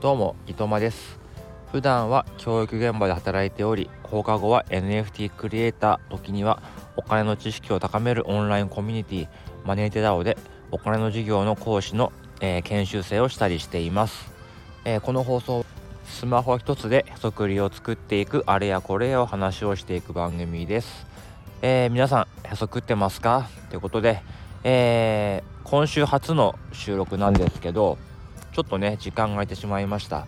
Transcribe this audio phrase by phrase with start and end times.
[0.00, 1.18] どうも伊藤間です。
[1.72, 6.62] 普段は教育現場で働いており放課後は NFT クリエイター時には
[6.96, 9.28] お金の知識を高めるオンラインコミュニティ
[9.64, 10.38] マネーテダオで
[10.70, 14.30] お金の授業の講師の、えー、研修生をしたりしています、
[14.84, 15.66] えー、この放送
[16.04, 21.08] スマホ一つでへそくりを作っていくあれやこれやを話をしていく番組です、
[21.60, 23.48] えー、皆さんへそくってますか？
[23.68, 24.22] ということで、
[24.62, 27.98] え今週初の収録なんですけど
[28.58, 30.26] ちょっとね時間が空いてしまいました。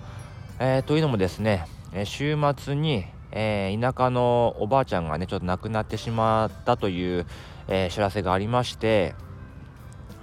[0.61, 7.27] えー、というのもですね、え週末に、えー、田舎のおばあちゃんがねちょっと亡くなってしまったという、
[7.67, 9.17] えー、知らせがありまして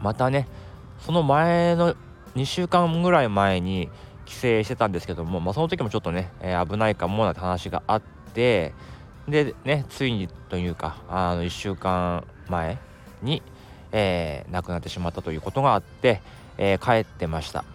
[0.01, 0.47] またね
[1.01, 1.97] その前の
[2.37, 3.89] 2週間ぐらい前に
[4.25, 8.01] 帰省してたんですけども、まあ、その時もちょっとね、え危ないかもなんて話があっ
[8.33, 8.73] て
[9.27, 12.77] でねついにというかあの1週間前
[13.21, 13.43] に、
[13.91, 16.21] え亡くなってしまったということがあって、
[16.57, 17.65] え帰ってました。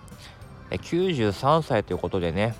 [0.78, 2.54] 93歳ということでね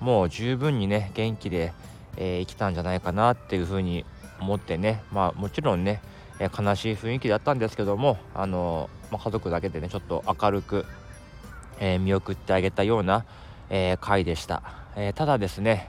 [0.00, 1.72] もう十分にね元気で、
[2.16, 4.04] えー、生きたんじゃないかなっていうふうに
[4.40, 6.02] 思ってねまあもちろんね、
[6.38, 10.84] え、悲しい雰囲気だったんですけどもあのまあ、家族だけでねちょっと明るく、
[11.78, 13.24] えー、見送ってあげたような、
[13.70, 14.62] え回でした、
[14.96, 15.88] えただですね、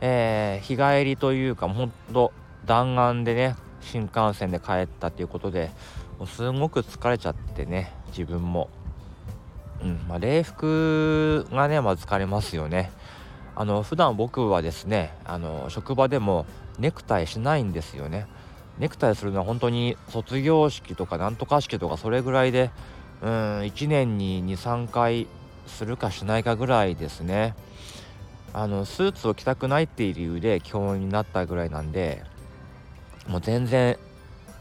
[0.00, 2.32] え日帰りというかほんと
[2.66, 5.70] 弾丸でね新幹線で帰ったということで
[6.18, 8.68] もうすごく疲れちゃってね自分も。
[9.82, 12.90] うんまあ、礼服がねまず疲れますよね。
[13.54, 16.46] あの普段僕はですねあの職場でも
[16.78, 18.26] ネクタイしないんですよね。
[18.78, 22.70] ネクタイするのは本当に卒業式とかなんとか式とかそれぐらいで
[23.20, 25.26] うん1年に23回
[25.66, 27.54] するかしないかぐらいですね。
[28.52, 32.24] あのスーツを着たくないっていう理由で教員になったぐらいなんで
[33.26, 33.98] もう全然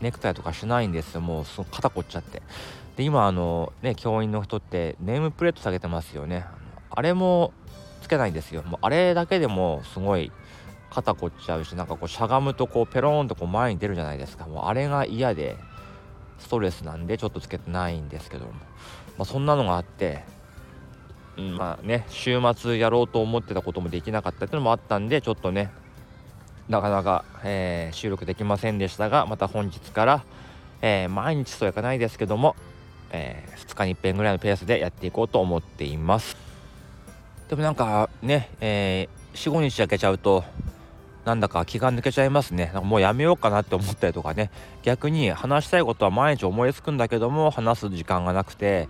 [0.01, 1.21] ネクタイとかしないんですよ。
[1.21, 2.41] もう肩凝っちゃって。
[2.97, 6.45] で今あのね教員の人ってネームプレート下げてますよね。
[6.89, 7.53] あれも
[8.01, 8.63] つけないんですよ。
[8.63, 10.31] もうあれだけでもすごい
[10.89, 14.47] 肩凝っちゃうしなんかこうしゃがむとこうペローンとこう前に出るじゃないですか。
[14.47, 15.57] もうあれが嫌で
[16.39, 18.59] ストレスなんでちょっとつけてないんですけども、ま
[19.19, 20.23] あ、そんなのがあって、
[21.37, 25.69] うん、まあね週末やろうと思ってたこともできなかったっていうのもあったんでちょっとね
[26.67, 30.23] なかなか、えー、収録できませんでしたがまた本日から、
[30.81, 32.55] えー、毎日とはいかないですけども
[33.11, 36.37] えー、2日に1遍ぐらいのペースでやっていこうと思っています。
[37.49, 40.43] でもなんかね、えー、45日空けちゃうと
[41.27, 42.65] なんだか気が抜けちゃいますね。
[42.67, 44.49] なんかもうやめようかなって思ったりとかね。
[44.83, 48.87] 逆に話したいことは毎日思いつくんだけども話す時間がなくて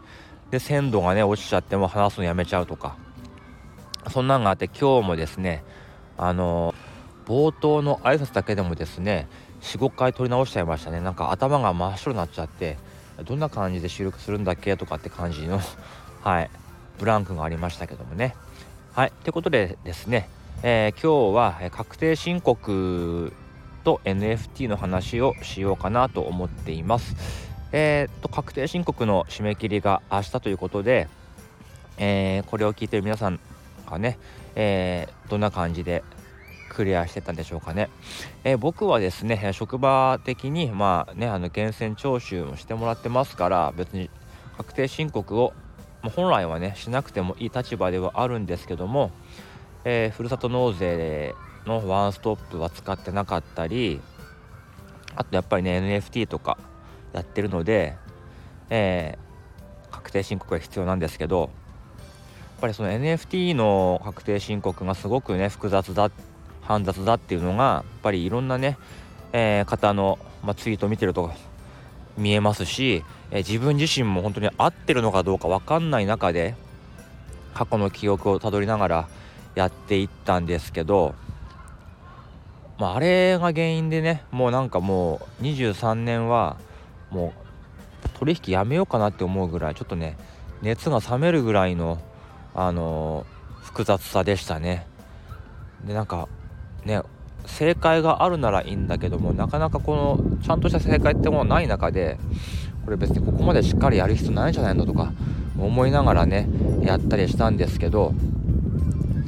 [0.52, 2.96] で鮮度がね落ちちゃっても話すのやめちゃうとか。
[4.12, 5.64] そんなんがあって今日もですね
[6.18, 6.74] あの、
[7.26, 9.28] 冒頭の挨拶だけでもですね
[9.62, 11.02] 45回撮り直しちゃいましたね。
[11.02, 12.78] なんか頭が真っ白になっちゃって
[13.26, 15.60] どんな感じで収録するんだっけとかって感じの
[16.24, 16.50] はい
[17.00, 18.36] ブランクがありましたけどもね。
[18.94, 20.30] はいということでですね、
[20.64, 23.32] えー、今日は確定申告
[23.84, 27.16] と NFT の話をしようかなと思っています。
[27.72, 31.08] えー、と確定申告の締め切りが明日ということで、
[31.98, 33.40] えー、これを聞いてる皆さん
[33.90, 34.18] がね、
[34.56, 36.04] え、どんな感じで
[36.78, 37.90] クリアしてたんでしょうかね。
[38.44, 44.12] えー、僕はですね職場的にまあねあの源泉徴収もしてもらってますから別に
[44.58, 45.54] 確定申告を、
[46.04, 49.10] 本来はねしなくてもいい立場ではあるんですけども、
[49.86, 51.34] えー、ふるさと納税
[51.66, 54.00] のワンストップは使ってなかったり
[55.16, 56.60] あとやっぱりね NFT とか
[57.12, 57.96] やってるので、
[58.70, 61.50] えー、確定申告が必要なんですけどやっ
[62.62, 66.12] ぱりその NFT の確定申告がすごくね複雑だっ
[66.68, 68.78] 煩雑だっていうのがやっぱりいろんなね、
[69.32, 71.32] えー、方の、まあ、ツイート見てると
[72.18, 76.56] 見えますし、えー、自分自身も本当に合ってるのかどうか分かんない中で
[77.54, 79.10] 過去の記憶をたどりながら
[79.56, 81.16] やっていったんですけど、
[82.78, 86.58] まあ、あれが原因でねもうなんかもう23年は
[87.10, 87.34] も
[88.06, 90.18] う取引やめようかなって思うぐらいちょっとね
[90.62, 92.02] 熱が冷めるぐらいの
[92.54, 94.88] あのー、複雑さでしたね。
[95.86, 96.28] でなんか
[96.86, 97.02] ね
[97.46, 102.18] 正解があるならいいんだけどもなかなかこのちゃんとした正解ってものない中で
[102.86, 105.12] これ別にここまでしっかりやる必要ないんじゃないのとか
[105.58, 106.48] 思いながらね
[106.82, 108.14] やったりしたんですけど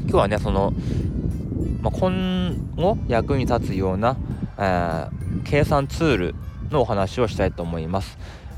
[0.04, 0.74] 今日はねその、
[1.82, 4.18] まあ、今後役に立つような、
[4.58, 6.36] えー、計算ツール
[6.72, 8.18] のお話をしたいと思います、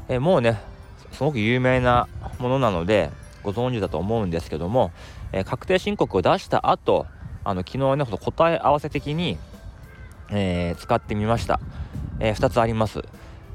[0.10, 0.60] えー、もうね
[1.12, 2.08] すごく有名な
[2.40, 3.12] ものなので
[3.44, 4.92] ご存知だと思うんですけども、
[5.32, 7.06] えー、確定申告を出した後
[7.44, 9.38] あの昨日ね答え合わせ的に、
[10.30, 11.60] えー、使ってみました、
[12.20, 13.02] えー、2つあります、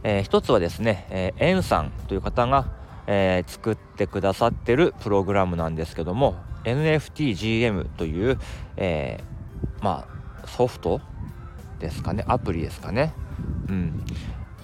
[0.03, 2.67] えー、1つはですね、えー、エンさんという方が、
[3.07, 8.39] えー、作ってくださってるプログラムなんですけども NFTGM という、
[8.77, 10.07] えー、ま
[10.43, 11.01] あソフト
[11.79, 13.13] ですかねアプリですかね。
[13.69, 14.05] うん。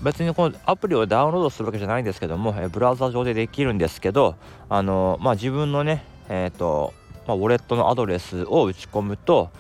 [0.03, 4.35] 別にこのアプリをダウンロードするわけじゃないんですけども、えブラウザ上でできるんですけど
[4.69, 6.95] あのまあ自分のねえっ、と、
[7.27, 9.51] まあ、ウォレットのアドレスを打ち込むと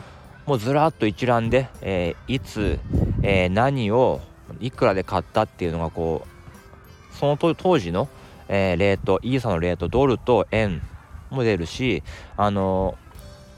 [0.46, 2.80] もうずらっと一覧で、えー、いつ、
[3.22, 4.20] えー、何を
[4.60, 8.08] いくらで買ったっていうのがこうその当時の、
[8.48, 10.82] えー、レートイーサのレートドルと円
[11.30, 12.02] も出るし
[12.36, 12.98] あの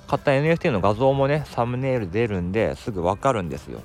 [0.06, 3.80] 買った NFT の画像もねサムネイル出るんですぐ分かるんですよ。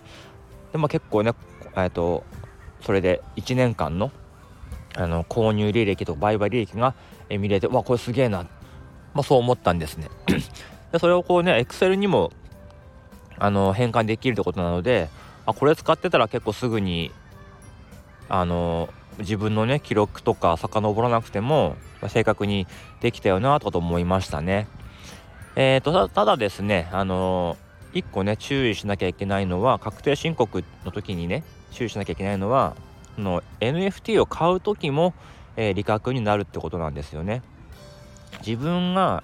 [0.74, 1.34] でまあ結構ね
[1.78, 2.26] えっと
[2.82, 4.12] それで1年間の
[4.96, 6.94] あの購入履歴と売買履歴が
[7.30, 8.48] 見れてわこれすげえな、
[9.14, 10.10] まあ、そう思ったんですね
[10.92, 12.32] でそれをこうね Excel にも
[13.38, 15.10] あの変換できるってことなので
[15.46, 17.12] あこれ使ってたら結構すぐに
[18.28, 22.68] あの自分のね記録とか遡らなくても、まあ、正確に
[23.02, 24.68] できたよなと思いましたね。
[25.56, 27.58] えーと、ただですねあの、
[27.94, 32.76] 1個ね注意しなきゃいけないのは確定申告の時にね注意しなきゃいけないのは
[33.18, 35.14] の NFT を買う時も、
[35.58, 37.42] えー、利確になるってことなんですよね。
[38.46, 39.24] 自分が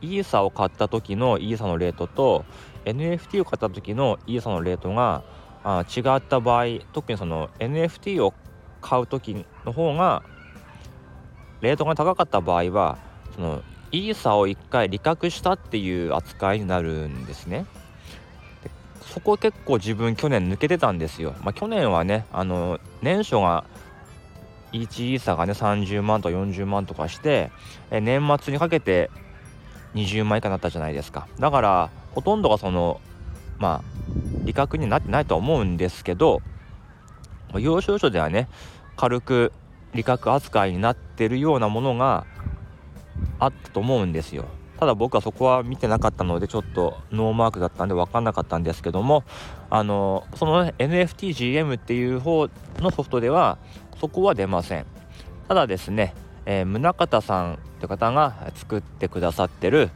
[0.00, 2.44] イーサを買った時のイーサのレートと
[2.84, 5.22] NFT を買った時のイーサのレートが
[5.64, 8.34] あ違った場合特にその NFT を
[8.80, 10.22] 買う時の方が
[11.60, 12.98] レートが高かった場合は
[13.36, 13.62] その
[13.92, 17.66] イーサを1回利確したっていう扱いになるんですね。
[19.02, 21.34] そこ結構自分去年抜けてたんですよ。
[21.42, 23.64] まあ、去年はねあの年初が
[24.72, 27.50] 1イーサがね30万とか40万とかして
[27.90, 29.10] え年末にかけて
[29.94, 31.28] 20万以下になったじゃないですか。
[31.38, 33.00] だからほとんどがその
[33.58, 36.42] まあ利確になってないとは思うんですけど
[37.54, 38.48] 要所要所ではね
[38.96, 39.52] 軽く
[39.94, 42.26] 利確扱いになってるようなものが
[43.38, 44.46] あったと思うんですよ
[44.82, 49.22] ただ僕はそこは見てなかったのでちょっとノーマークだったんで分かんなかったんですけども
[49.70, 52.48] あのその、NFTGM っていう方
[52.78, 53.58] のソフトでは
[54.00, 54.86] そこは出ません。
[55.46, 59.90] ただですね、えー、宗像さんって方が作ってくださってる、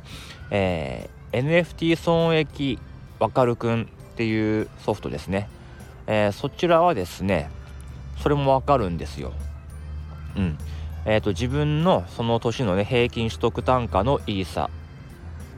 [0.52, 2.78] えー、NFT 損益
[3.18, 5.48] わかるくんっていうソフトですね。
[6.06, 7.50] えー、そちらはですね
[8.22, 9.32] それもわかるんですよ。
[10.36, 10.56] うん。
[11.08, 14.68] えーと、自分のその年のね平均取得単価のイーサ。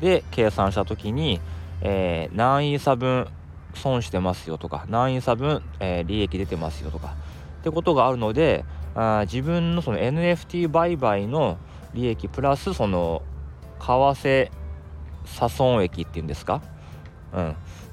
[0.01, 1.41] で計算した時に、
[1.81, 3.27] えー、何イーサ分
[3.75, 7.17] 損してますよとか何イーサ分、えー、利益出てますよとか
[7.61, 8.65] ってことがあるので
[8.95, 11.59] あ自分のその NFT 売買の
[11.95, 13.23] 利益プラスその
[13.81, 14.51] 為替
[15.25, 16.63] 差損益っていうんですか？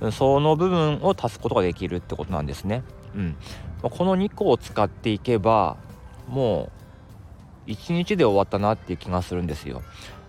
[0.01, 2.83] うん、その部分を足すことができるってことなんですね。
[3.15, 3.35] うん、
[3.81, 5.77] この2個を使っていけば
[6.27, 6.84] もう
[7.67, 9.81] 1日で終わったなっていう気がするんですよ。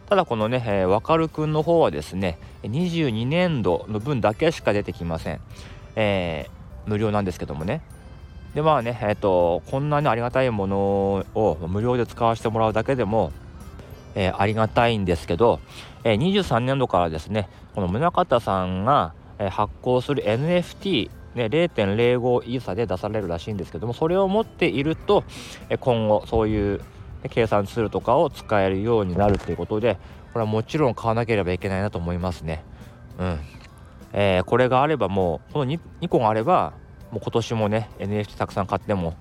[0.08, 5.40] ただこのね、えー、わかるくんの方はですね22年度の分だけしか出てきません。
[5.96, 7.82] えー、無料なんですけどもね。
[8.54, 10.78] でまあねえっ、ー、とこんなにありがたいもの
[11.34, 13.32] を無料で使わせてもらうだけでも
[14.16, 15.60] えー、ありがたいんですけど、
[16.02, 19.12] えー、23年度からですねこの宗像さんが、
[19.50, 25.22] 発行する NFT ね、0.05イーサで出されるらしいんですけどもそれを持っていると、
[25.80, 26.80] 今後そういう
[27.28, 29.94] 計算ツールとかを使えるようになるということで
[30.32, 32.62] これはもちろん買わなければいけないなと思いますね。
[33.18, 33.40] うん
[34.12, 36.72] えー、これがあればもうこの 2, 2個があれば
[37.10, 39.14] もう今年もね NFT たくさん買っても、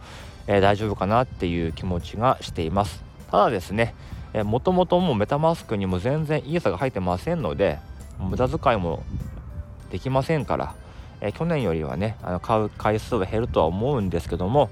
[0.48, 3.04] えー、大丈夫かなっていう気持ちがしています。
[3.32, 3.96] ただですね、
[4.44, 7.80] もともともうメタマスクにも全然イーサが入ってませんので
[8.20, 9.04] 無駄遣いも
[9.90, 10.76] できませんから、
[11.22, 14.70] え去年よりはねあの買う回数は減るとは思うんですけども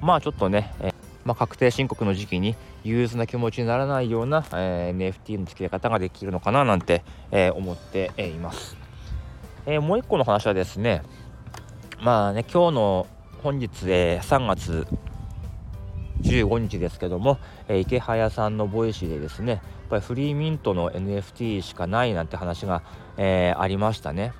[0.00, 0.92] まあちょっとね、え
[1.28, 8.78] まあ、確定申告の時期に憂鬱な気持ちにならないような、えー、NFT の付け方ができるのかななんて、えー、思っています、
[9.66, 11.02] えー、もう一個の話はですね
[12.00, 13.06] まあね今日の
[13.42, 14.86] 本日、え3月
[16.22, 22.82] 15日ですけども、えー、イケハヤさんの Voicy でですねやっぱりフリーミントの NFT しかないなんて話が、
[23.18, 24.22] えー、ありましたね。
[24.22, 24.32] やっ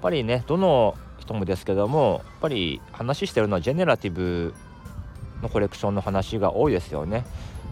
[0.00, 4.54] ぱりねどの人もですけどもやっぱり話してるのはジェネラティブ
[5.42, 7.24] のコレクションの話が多いですよね、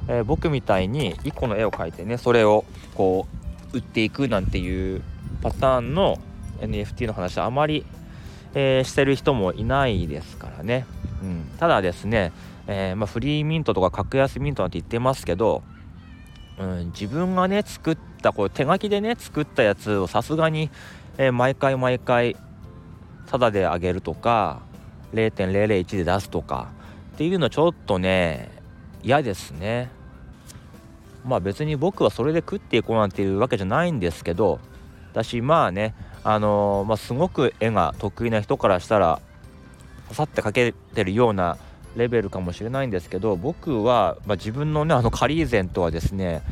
[0.08, 3.26] えー、僕みたいに1個の絵を描いてねそれをこ
[3.72, 5.02] う売っていくなんていう
[5.42, 6.18] パターンの
[6.60, 7.84] NFT の話はあまり、
[8.54, 10.86] えー、してる人もいないですからね、
[11.22, 12.32] うん、ただですね
[12.70, 15.62] えー、まあ、フリーミントとか格安ミントなんて言ってますけど、
[16.58, 20.70] うん、自分がね作ったこう手書きでね作ったやつをさすがに、
[21.16, 22.36] え、毎回毎回
[23.26, 24.60] タダであげるとか
[25.14, 26.68] 0.001で出すとか
[27.18, 28.48] っていうのちょっとね
[29.02, 29.90] 嫌ですね。
[31.26, 34.60] まあ別に僕はそれで食っていこうなんていうわけじゃないんですけど
[35.10, 39.20] 私まあねあのー、まあ、すごく絵が得意な人からしたら
[40.10, 41.58] ささって描けてるような
[41.96, 46.42] レベルかもしれないんですけど僕は、まあ、自分のねあのカリーゼントはですね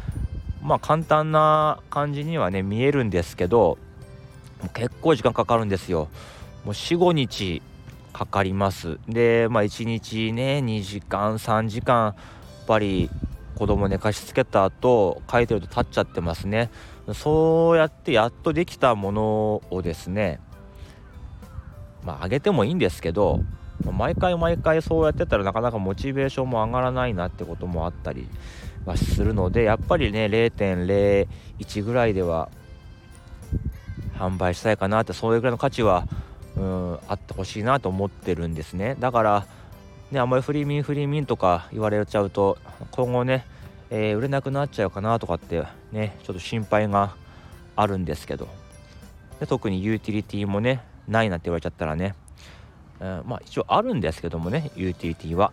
[0.64, 3.78] まあ簡単な感じにはね見えるんですけど
[4.74, 6.08] 結構時間かかるんですよ。
[6.64, 7.62] もう45日
[8.16, 8.98] かかります。
[9.06, 12.22] でまあ1日ね2時間3時間や
[12.62, 13.10] っぱり
[13.56, 16.70] 子供寝かしつけた後書いてると立っちゃってますね。
[17.12, 20.40] そうやってやっとできたものをですね
[22.04, 23.40] まあ上げてもいいんですけど
[23.84, 28.26] 毎回毎回そうやってたらなかなかモチベーションも上がらないなってこともあったり
[28.86, 32.48] はするのでやっぱりね0.01ぐらいでは
[34.18, 36.08] 販売したいかなってそれぐらいの価値は
[36.56, 38.96] うんあってほしいなと思ってるんですね。
[38.98, 39.46] だから
[40.10, 42.58] ねあんまりフリーミンフリーミンとか言われちゃうと
[42.90, 43.46] 今後ね、
[43.90, 47.14] えー、売れなくなっちゃうかなとかってねちょっと心配が
[47.76, 48.48] あるんですけど。
[49.40, 52.14] で特にユーティリティもねないなんて言われちゃったらね、
[53.00, 55.52] えー、まあ一応あるんですけどもねユーティリティは。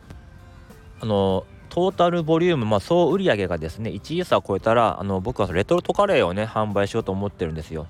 [1.01, 7.88] あのトータルボリューム、まあ、総売上がですね1イーサー超えたらあの僕はレトルトカレーをね販売しようと思ってるんですよ。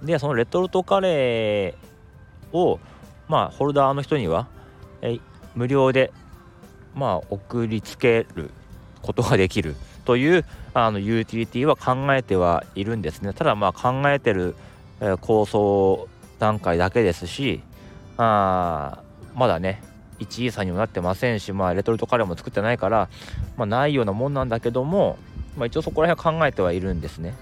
[0.00, 1.95] でそのレトルトカレー
[2.52, 2.78] を
[3.28, 4.46] まあホルダーの人には
[5.02, 5.18] え
[5.54, 6.12] 無料で
[6.94, 8.50] まあ送りつける
[9.02, 14.54] ことができるというあのユーティリティは考えてはいるんですねただまあ考えてる、
[15.00, 17.62] えー、構想段階だけですし
[18.16, 19.02] あ
[19.34, 19.82] まだね
[20.18, 23.08] 1位差にもなってませんし、まあ、レトルトカレーも作ってないから、
[23.56, 25.18] まあ、ないようなもんなんだけども、
[25.56, 27.34] まあ、一応そこら辺考えてはいるんですね。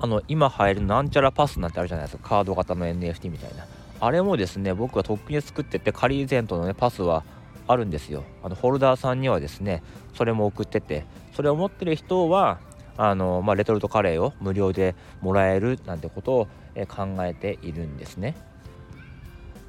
[0.00, 2.28] あの今入るなんちゃらパスなんてあるじゃないですか。
[2.28, 3.66] カード型の NFT みたいな。
[4.00, 7.24] あれもですね僕はとっくに作っててカリーゼントのねパスは
[7.66, 8.24] あるんですよ。
[8.42, 9.82] あのホルダーさんにはですね
[10.14, 11.04] それも送ってて。
[11.38, 12.58] それを持ってる人は
[12.96, 16.48] あの、まあ、レトルトカレーを無料でもらえるなんてことを、
[16.88, 18.36] 考えているんですね。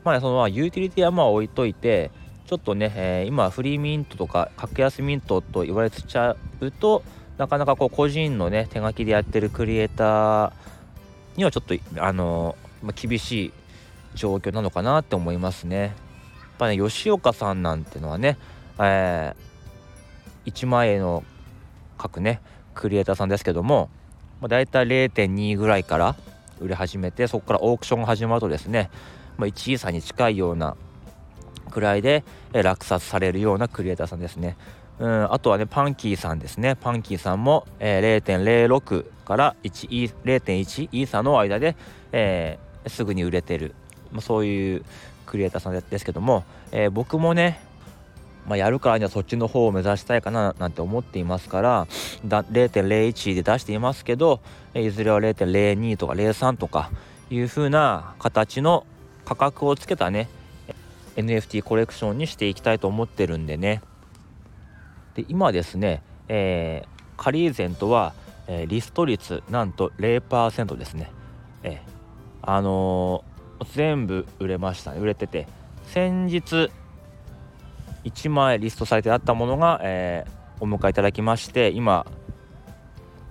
[0.04, 2.12] まあ、そのユーティリティはまあ置いといて
[2.46, 7.04] ちょっとね、えー、今フリーミントとか格安ミントと言われちゃうと
[7.40, 10.52] なかなかこう個人のね手書きでやってるクリエイター
[11.38, 13.54] にはちょっとあのまあ、厳しい
[14.14, 15.80] 状況なのかなって思いますね。
[15.80, 15.92] やっ
[16.58, 18.38] ぱね吉岡さんなんてのはね、
[18.78, 21.24] えー、1万円の
[21.98, 22.42] 各ね
[22.74, 23.90] クリエイターさんですけども、
[24.42, 26.16] まあ、大体0.2ぐらいから
[26.60, 28.90] 売れ始めてそこからオークションが始まるとですね
[29.40, 30.76] まあ、1位差に近いような
[31.72, 34.58] くらいで、落札されるようなクリエイターさんですね。
[35.00, 36.76] うん、あとはね、パンキーさんですね。
[36.76, 41.76] パンキーさんも、えー、0.06から1 0.1イーサの間で、
[42.12, 43.76] えー、すぐに売れてる、
[44.12, 44.86] まあ、そういう
[45.26, 47.62] クリエイターさんですけども、えー、僕もね、
[48.48, 51.88] まあ、やるからにはそっちの方を目指したいかななんて思っていますから
[52.26, 54.40] だ0.01で出していますけど
[54.74, 56.90] いずれは0.02とか03とか
[57.30, 58.88] いう風な形の
[59.24, 60.30] 価格をつけたね
[61.16, 63.84] NFT コレクションにしていきたいと思ってるんでね
[65.20, 68.14] で今ですね、えー、カリーゼントは、
[68.48, 71.12] えー、リスト率なんと0%ですね、
[71.64, 71.80] えー、
[72.42, 75.00] あのー、全部売れましたね。
[75.00, 75.48] 売れてて。
[75.88, 76.72] 先日
[78.06, 82.06] 1枚リストされてあったものが、えー、お迎えいただきまして今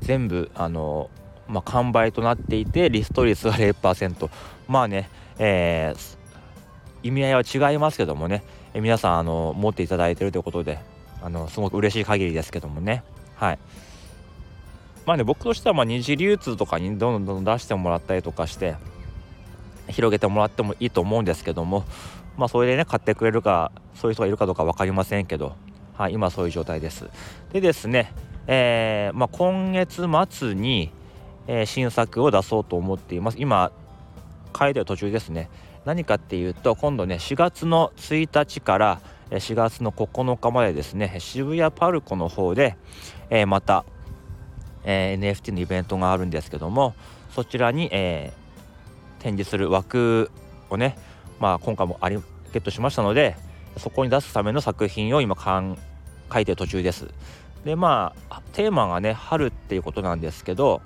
[0.00, 1.09] 全部あの
[1.47, 4.28] まあ、完売となっていてリスト率は0%
[4.66, 6.18] まあねえー、
[7.02, 8.42] 意味合いは違いますけどもね、
[8.75, 10.98] え皆さんあの持っていただいてるということで。
[11.23, 13.03] あのすごく嬉しい限りですけどもね。
[13.37, 13.59] はい。
[15.07, 18.77] まあね僕としてはま二次流通とかにどんどんどんどん出してもらったりとかして
[19.89, 21.85] 広げてもらってもいいと思うんですけども
[22.37, 25.57] まあそれでね買ってくれるかそういう人がいるかどうか分かりませんけど
[25.95, 27.09] はい今そういう状態です。
[27.53, 28.13] でですね
[28.51, 30.91] えー、まあ、今月末に、
[31.47, 33.37] えー、新作を出そうと思っています。
[33.39, 33.71] 今
[34.59, 35.51] 書いてる途中ですね。
[35.85, 42.77] 何かっていうと今度ね4月の1日から4月の9日までですね渋谷パルコの方で、
[43.31, 43.85] えー、また、
[44.85, 46.95] えー、NFT のイベントがあるんですけども
[47.35, 50.31] そちらに、えー、展示する枠
[50.71, 50.97] をね
[51.41, 52.17] まあ今回もあり
[52.53, 53.37] ゲットしましたので
[53.77, 55.37] そこに出すための作品を今
[56.33, 57.09] 書いてる途中です。
[57.65, 60.81] でまあテーマがね春っていうことなんですけど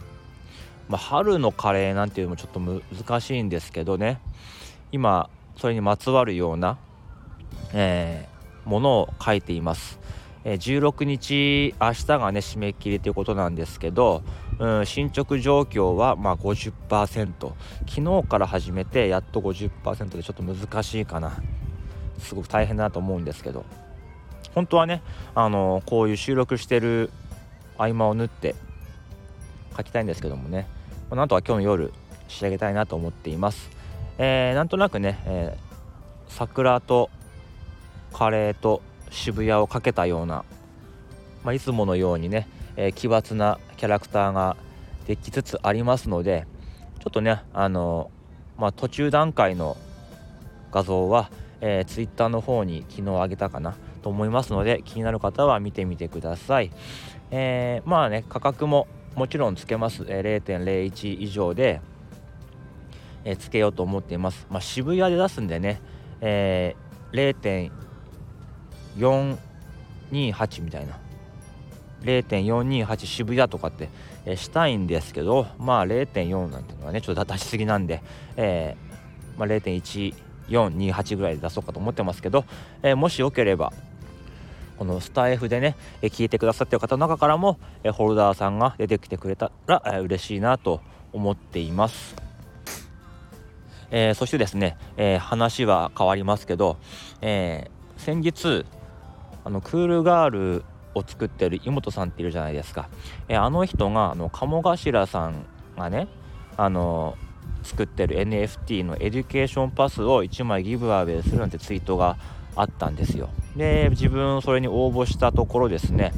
[0.88, 4.20] まあ、春のカレーなんていうのもちょっと難しいんですけどね
[4.90, 6.78] 今それにまつわるような、
[7.72, 8.31] えー、
[8.64, 10.00] ものを書いています。
[10.44, 14.22] え、16日明日がね締め切りということなんですけど、
[14.58, 17.52] うん、進捗状況はまあ50%
[17.88, 21.40] 昨日から始めてやっと50%でちょっと難しいかな。
[22.18, 23.64] すごく大変だと思うんですけど。
[24.54, 25.02] 本当はね、
[25.34, 27.10] あの、こういう収録してる
[27.78, 28.54] 合間を縫って
[29.76, 30.68] 書きたいんですけどもね、
[31.10, 31.92] まあ、なんとか今日の夜
[32.28, 33.70] 仕上げたいなと思っています、
[34.18, 37.10] えー、なんとなくね、えー、桜と
[38.12, 40.44] カレーと渋谷をかけたような、
[41.44, 44.56] まあ、いつものようにね、えー、奇抜なキャラクターが
[45.06, 46.46] できつつありますので
[47.00, 48.10] ちょっとねあの
[48.56, 49.76] まあ、途中段階の
[50.70, 56.70] 画像は、えー、Twitter の方に昨日上げたかなと思いますので気になる方は見てみてください、
[57.30, 61.80] えー、まあね価格ももちろんつけます、えー、0.01以上で、
[63.24, 65.80] えー、つけようと思っています、まあ、渋谷で出すんでね、
[66.20, 67.16] えー、
[68.96, 70.98] 0.428みたいな
[72.02, 73.88] 0.428渋谷とかって、
[74.24, 78.02] えー、したいんですけどまあ0.4なんていうのはねちょっと出しすぎなんで、
[78.36, 82.44] えーまあ、0.1428ぐらいで出そうかと思ってますけど、
[82.82, 83.72] えー、もしよければ
[84.78, 90.80] このスタエフでね、え聞いてくださってる方の中からも、えホルダーさんが出てきてくれたら、え嬉しいなと
[91.12, 92.16] 思っています。
[93.92, 96.78] えー、そしてですね、えー、話は変わりますけど、
[97.20, 98.66] えー、先日
[99.44, 100.64] あの CoolGirl
[100.94, 102.88] を作ってる井本さんっているじゃないですか、
[103.28, 105.46] えあの人があの鴨頭さん
[105.76, 106.08] がね
[106.56, 107.16] あの
[107.62, 112.16] 作ってる NFT のエデュケーションパスを1枚ギブアウェイするなんてツイートが
[112.54, 113.30] あったんですよ。
[113.56, 116.12] で自分それに応募したところですね、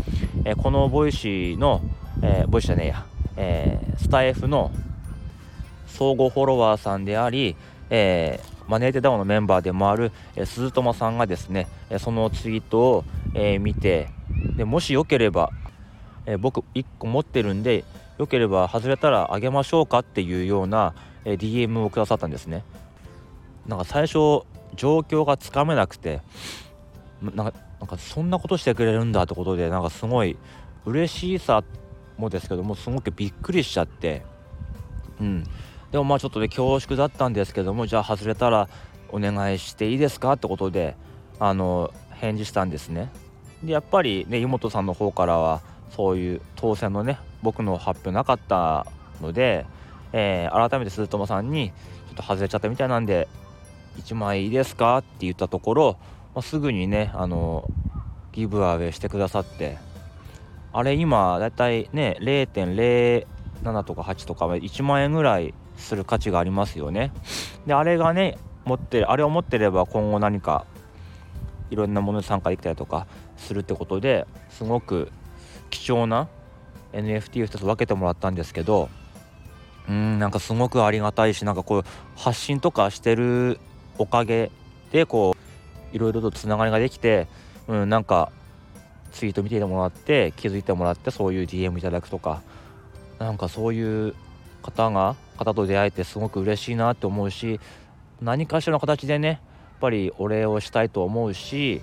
[0.44, 1.82] えこの Voicyの、
[2.22, 4.72] えー、ボイシーじゃねえや、えー、スタエフの
[5.86, 7.56] 相互フォロワーさんであり、
[7.90, 14.08] えー、マネーテダウンのメンバーでもある、えー、鈴友さんがですね、えそのツイートを、え見て
[14.56, 15.50] でもしよければ、
[16.26, 17.84] え僕1個持ってるんで
[18.18, 22.64] よければ外れたらあげましょうかっていうような、え DM をくださったんですね。
[23.66, 24.44] なんか最初
[24.76, 26.20] 状況がつかめなくて
[27.22, 30.36] なんかなんかそんなことしてくれるんだってことでなんかすごい
[30.86, 31.62] 嬉しさ
[32.16, 34.22] もですけどもすごくびっくりしちゃって
[35.20, 35.44] うん。
[35.94, 38.68] でもまあちょっとね恐縮だったんですけどもじゃあ外れたら
[39.10, 40.32] お願いしていいですか？
[40.32, 40.96] ってことで
[41.38, 43.12] あの返事したんですね。
[43.62, 48.88] でやっぱりね湯本さんの方からはそういう当選のね僕の発表なかった
[49.22, 49.66] ので、
[50.12, 51.74] えー、改めて鈴友さんにちょ
[52.14, 53.28] っと外れちゃったみたいなんで
[53.98, 54.98] 1枚いいですか？
[54.98, 55.96] って言ったところ、
[56.34, 57.70] まあ、すぐにねあの
[58.32, 59.78] ギブアウェイしてくださって
[60.72, 67.12] あれ今だいたいね0.07とか8とか1万円ぐらいする価値がありますよね。
[67.66, 70.64] であれがね持ってあれを持ってれば今後何か
[71.70, 73.06] いろんなものに参加できたりとか
[73.36, 75.10] するってことですごく
[75.70, 76.28] 貴重な
[76.92, 78.88] NFT を一つ分けてもらったんですけど
[79.88, 81.84] うんなんかすごくありがたいしなんかこう
[82.16, 83.58] 発信とかしてる
[83.98, 84.50] おかげ
[84.92, 85.36] でこ
[85.92, 87.28] ういろいろとつながりができて、
[87.68, 88.30] うん、なんか
[89.12, 92.42] ツイート見てもらって気づいてもらってそういう DM いただくとか
[93.18, 94.14] なんかそういう
[94.64, 97.60] 方が方と出会えてすごく嬉しいなって思うし
[98.20, 99.38] 何かしらの形でねやっ
[99.80, 101.82] ぱりお礼をしたいと思うし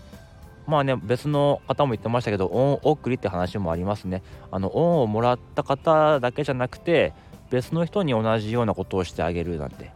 [0.66, 4.24] まあね別の方も言ってましたけど恩送りって話もありますね。
[4.52, 7.14] あの恩をもらった方だけじゃなくて
[7.50, 9.92] 別の人に同じようなことをしてあげるなんて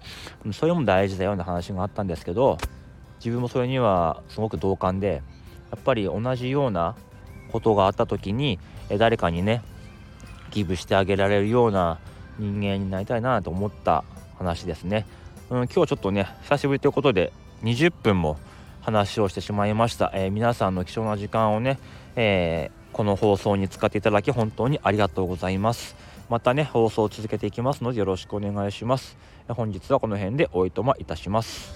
[0.51, 2.57] それも大事だような話があったんですけど
[3.19, 5.23] 自分もそれにはすごく同感で
[5.71, 6.95] やっぱり同じような
[7.51, 8.59] ことがあった時に
[8.97, 9.61] 誰かにね
[10.51, 11.99] ギブしてあげられるような
[12.39, 14.03] 人間になりたいなと思った
[14.37, 15.05] 話ですね、
[15.49, 17.31] うん、今日ちょっとね久しぶりということで
[17.63, 18.37] 20分も
[18.81, 21.79] 話をしてしまいました、えー、皆さんの貴重な時間をね、
[22.15, 25.95] えー、この放送に使っていただき本当にありがとうございます。
[26.29, 29.17] またね放送を続けていきますのでよろしくお願いします。
[29.47, 31.73] 本日はこの辺でおいとまいたします。